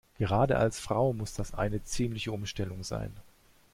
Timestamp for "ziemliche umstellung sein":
1.83-3.13